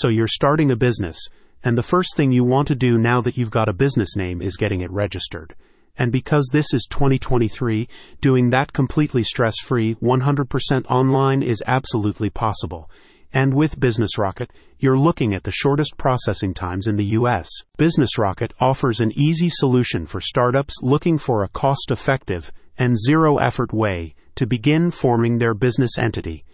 [0.00, 1.18] So you're starting a business,
[1.64, 4.40] and the first thing you want to do now that you've got a business name
[4.40, 5.56] is getting it registered.
[5.98, 7.88] And because this is 2023,
[8.20, 12.88] doing that completely stress free, 100% online is absolutely possible.
[13.32, 17.50] And with BusinessRocket, you're looking at the shortest processing times in the US.
[17.76, 23.72] BusinessRocket offers an easy solution for startups looking for a cost effective and zero effort
[23.72, 26.44] way to begin forming their business entity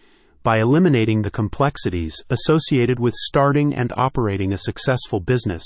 [0.45, 5.65] by eliminating the complexities associated with starting and operating a successful business.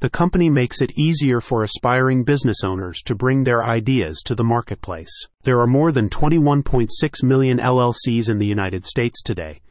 [0.00, 4.44] The company makes it easier for aspiring business owners to bring their ideas to the
[4.44, 5.26] marketplace.
[5.44, 6.88] There are more than 21.6
[7.22, 9.62] million LLCs in the United States today.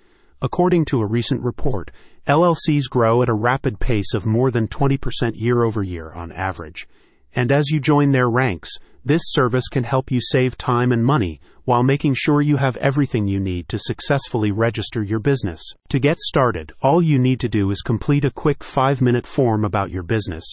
[0.42, 1.92] According to a recent report,
[2.26, 6.88] LLCs grow at a rapid pace of more than 20% year over year on average.
[7.36, 8.72] And as you join their ranks,
[9.06, 13.28] this service can help you save time and money while making sure you have everything
[13.28, 15.62] you need to successfully register your business.
[15.90, 19.64] To get started, all you need to do is complete a quick five minute form
[19.64, 20.44] about your business.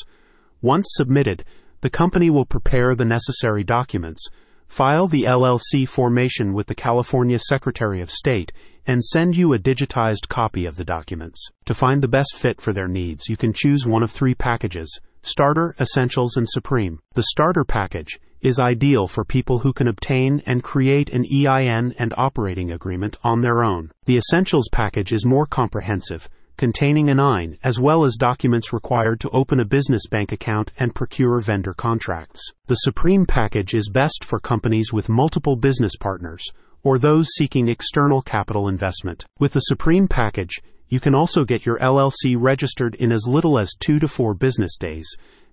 [0.61, 1.45] Once submitted,
[1.81, 4.29] the company will prepare the necessary documents,
[4.67, 8.53] file the LLC formation with the California Secretary of State,
[8.87, 11.49] and send you a digitized copy of the documents.
[11.67, 15.01] To find the best fit for their needs, you can choose one of three packages
[15.23, 17.01] Starter, Essentials, and Supreme.
[17.15, 22.15] The Starter package is ideal for people who can obtain and create an EIN and
[22.17, 23.91] operating agreement on their own.
[24.05, 29.31] The Essentials package is more comprehensive, containing an EIN as well as documents required to
[29.31, 32.53] open a business bank account and procure vendor contracts.
[32.67, 36.45] The Supreme package is best for companies with multiple business partners
[36.83, 39.25] or those seeking external capital investment.
[39.39, 43.75] With the Supreme package, you can also get your LLC registered in as little as
[43.79, 45.09] two to four business days,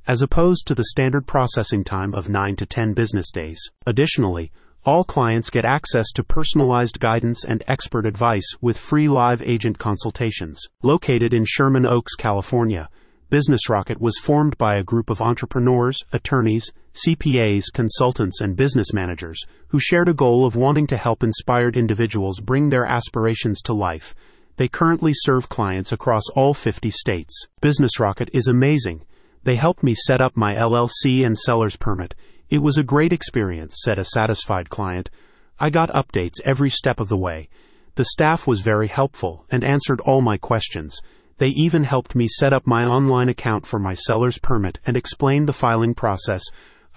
[0.07, 3.59] as opposed to the standard processing time of 9 to 10 business days.
[3.85, 4.51] Additionally,
[4.85, 10.61] all clients get access to personalized guidance and expert advice with free live agent consultations.
[10.83, 12.87] Located in Sherman Oaks, California,
[13.31, 19.79] BusinessRocket was formed by a group of entrepreneurs, attorneys, CPAs, consultants, and business managers who
[19.79, 24.13] shared a goal of wanting to help inspired individuals bring their aspirations to life.
[24.57, 27.47] They currently serve clients across all 50 states.
[27.61, 29.05] BusinessRocket is amazing
[29.45, 32.15] they helped me set up my LLC and seller's permit.
[32.49, 35.11] It was a great experience, said a satisfied client.
[35.59, 37.47] I got updates every step of the way.
[37.93, 40.99] The staff was very helpful and answered all my questions.
[41.37, 45.47] They even helped me set up my online account for my seller's permit and explained
[45.47, 46.41] the filing process.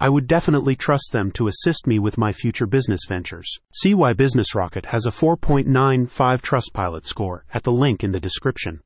[0.01, 3.59] I would definitely trust them to assist me with my future business ventures.
[3.73, 6.07] See why BusinessRocket has a 4.95
[6.41, 8.77] Trustpilot score at the link in the description.